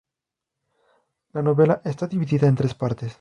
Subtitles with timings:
[1.33, 3.09] La novela está dividida en tres partes.